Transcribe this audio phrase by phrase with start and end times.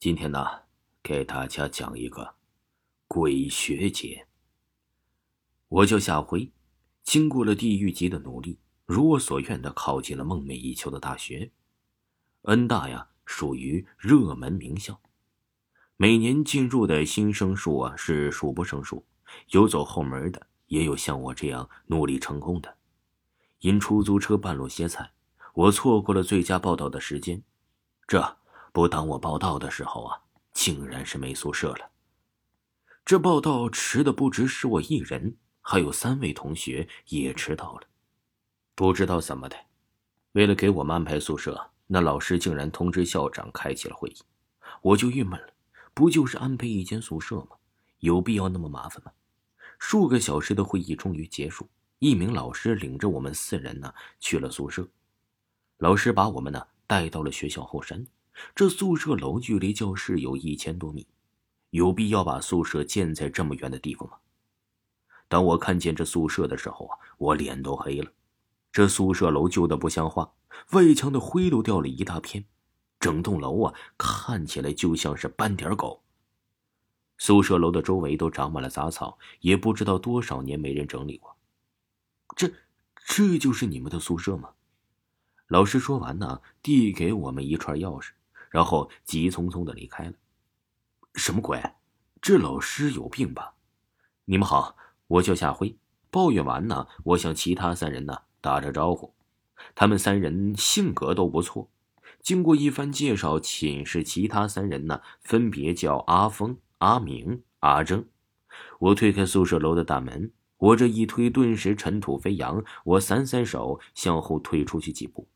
[0.00, 0.62] 今天呢，
[1.02, 2.36] 给大家讲一个
[3.06, 4.26] 鬼学姐。
[5.68, 6.50] 我叫夏辉，
[7.02, 11.52] 经过了地狱级的努力，如我所愿的考进了梦寐以求的大学。
[12.44, 14.98] 恩大呀，属于热门名校，
[15.98, 19.04] 每年进入的新生数啊是数不胜数，
[19.50, 22.78] 有走后门的，也有像我这样努力成功的。
[23.58, 25.12] 因出租车半路歇菜，
[25.52, 27.42] 我错过了最佳报道的时间，
[28.06, 28.39] 这。
[28.72, 30.20] 不当我报道的时候啊，
[30.52, 31.90] 竟然是没宿舍了。
[33.04, 37.82] 这报道迟的不只是我一人，还有三位同学也迟到了。
[38.74, 39.56] 不知道怎么的，
[40.32, 44.16] 为了给我们安排宿舍，那老师竟然通知校长开启了会议。
[44.82, 45.48] 我就郁闷了，
[45.92, 47.56] 不就是安排一间宿舍吗？
[47.98, 49.10] 有必要那么麻烦吗？
[49.78, 54.86] 数个小时的会议终于结束，一名老师领着我们四人呢去了宿舍。
[55.78, 58.06] 老师把我们呢带到了学校后山。
[58.54, 61.06] 这宿舍楼距离教室有一千多米，
[61.70, 64.16] 有必要把宿舍建在这么远的地方吗？
[65.28, 68.10] 当我看见这宿舍的时候啊，我脸都黑了。
[68.72, 70.32] 这宿舍楼旧的不像话，
[70.72, 72.44] 外墙的灰都掉了一大片，
[72.98, 76.02] 整栋楼啊看起来就像是斑点狗。
[77.18, 81.36] 宿舍楼的周围都长满了杂草，也不知道多少年没人整理过。
[82.34, 82.50] 这，
[83.04, 84.50] 这就是你们的宿舍吗？
[85.48, 88.10] 老师说完呢，递给我们一串钥匙。
[88.50, 90.12] 然后急匆匆的离开了。
[91.14, 91.58] 什么鬼？
[92.20, 93.54] 这老师有病吧？
[94.26, 94.76] 你们好，
[95.06, 95.74] 我叫夏辉。
[96.10, 99.14] 抱怨完呢，我向其他三人呢打着招呼。
[99.74, 101.70] 他们三人性格都不错。
[102.20, 108.04] 经过一番介绍，寝室其他三人呢分别叫阿峰、阿明、阿正。
[108.78, 112.62] 我推开宿舍楼的大门，我这一推，顿时尘土飞扬。
[112.84, 115.26] 我散散手，向后退出去几步。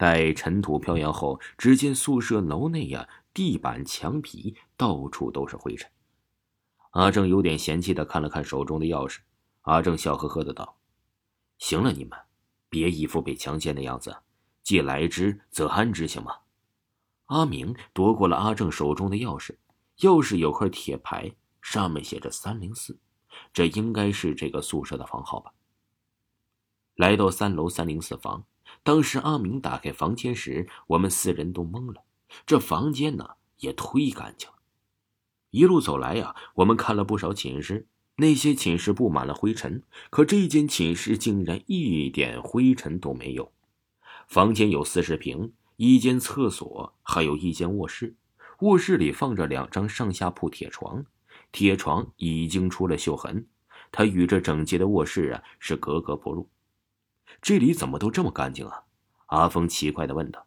[0.00, 5.90] 待尘土飘扬后，只见宿舍楼内呀，地板、墙皮到处都是灰尘。
[6.92, 9.18] 阿正有点嫌弃的看了看手中的钥匙，
[9.60, 10.78] 阿正笑呵呵的道
[11.60, 12.18] ：“行了，你们
[12.70, 14.16] 别一副被强奸的样子，
[14.62, 16.34] 既来之则安之，行吗？”
[17.28, 19.54] 阿明夺过了阿正手中的钥匙，
[19.98, 21.30] 钥匙有块铁牌，
[21.60, 22.98] 上面写着三零四，
[23.52, 25.52] 这应该是这个宿舍的房号吧。
[26.94, 28.46] 来到三楼三零四房。
[28.82, 32.02] 当时阿明打开房间时，我们四人都懵了。
[32.46, 34.56] 这房间呢也忒干净了。
[35.50, 37.86] 一路走来呀，我们看了不少寝室，
[38.16, 43.52] 那些寝室布满了灰尘，可这间寝室竟然一点灰尘都没有。
[44.28, 48.14] 房间有四十平，一间厕所，还有一间卧室。
[48.60, 51.04] 卧室里放着两张上下铺铁床，
[51.50, 53.46] 铁床已经出了锈痕，
[53.90, 56.48] 它与这整洁的卧室啊是格格不入。
[57.42, 58.84] 这里怎么都这么干净啊？
[59.26, 60.46] 阿峰奇怪的问道。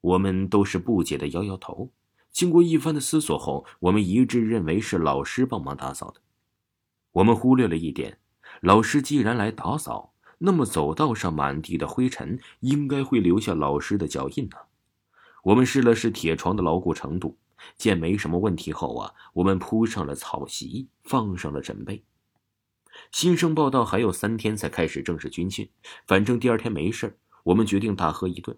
[0.00, 1.90] 我们都是不解的摇摇头。
[2.30, 6.20] 经过一番的思索后，我们一致认为是老师帮忙打扫的。
[7.12, 8.18] 我们忽略了一点：
[8.60, 14.56] 老师既然来打扫，那么走道上满地的灰尘应该会留下老师的脚印呢。
[15.44, 17.38] 我们试了试铁床的牢固程度，
[17.76, 22.04] 见没什么问题后啊，我们铺上了草席，放上了枕被。
[23.12, 25.70] 新生报道还有三天才开始正式军训，
[26.06, 28.56] 反正第二天没事我们决定大喝一顿。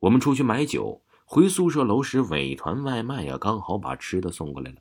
[0.00, 4.78] 我们出去买酒，回宿舍楼时，美团外卖呀刚好把吃的送过来了。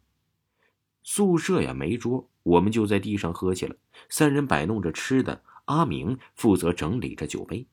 [1.03, 3.75] 宿舍呀没桌，我们就在地上喝起了。
[4.09, 7.66] 三人摆弄着吃的，阿明负责整理着酒杯。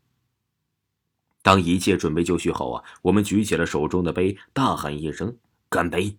[1.42, 5.36] 当一切准备就绪后啊，我们举起了手中的杯，大喊一声
[5.68, 6.16] “干杯”。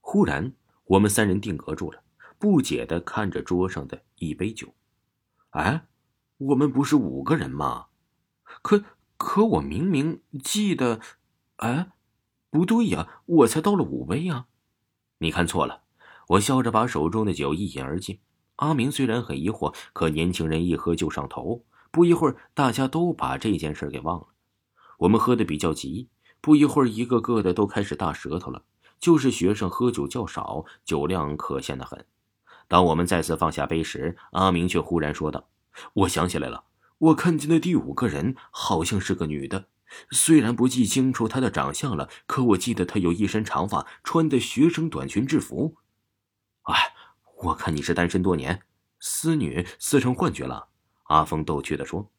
[0.00, 0.52] 忽然，
[0.84, 2.03] 我们三人定格住了。
[2.44, 4.74] 不解的看着桌上的一杯酒，
[5.52, 5.86] 哎，
[6.36, 7.86] 我们不是五个人吗？
[8.60, 8.84] 可
[9.16, 11.00] 可我明明记得，
[11.56, 11.92] 哎，
[12.50, 14.44] 不对呀，我才倒了五杯呀！
[15.20, 15.84] 你看错了。
[16.28, 18.20] 我笑着把手中的酒一饮而尽。
[18.56, 21.64] 阿明虽然很疑惑，可年轻人一喝就上头。
[21.90, 24.26] 不一会儿，大家都把这件事给忘了。
[24.98, 26.10] 我们喝的比较急，
[26.42, 28.62] 不一会儿，一个个的都开始大舌头了。
[29.00, 32.04] 就是学生喝酒较少，酒量可现的很。
[32.68, 35.48] 当我们再次放下杯时，阿明却忽然说道
[35.94, 36.64] ：“我想起来了，
[36.98, 39.66] 我看见的第五个人好像是个女的，
[40.10, 45.76] 虽然不记清楚她的长相了，可我记得她有一身长发，穿的学生短裙制服。”
[46.64, 46.94] 哎，
[47.44, 48.62] 我看你是单身多年，
[48.98, 50.68] 思女思成幻觉了。”
[51.08, 52.10] 阿峰逗趣的说。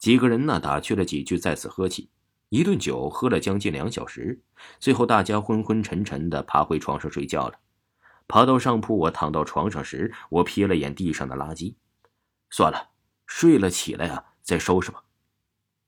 [0.00, 2.08] 几个人呢打趣了几句，再次喝起，
[2.50, 4.40] 一顿酒喝了将近两小时，
[4.78, 7.54] 最后大家昏昏沉沉的爬回床上睡觉了。
[8.28, 11.74] 爬到上铺，我躺到床上时，我瞥了眼地上的垃圾。
[12.50, 12.90] 算了，
[13.26, 15.02] 睡了起来啊，再收拾吧。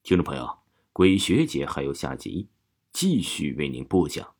[0.02, 0.58] 听众朋友，
[0.94, 2.48] 鬼学姐还有下集，
[2.92, 4.34] 继续为您播讲。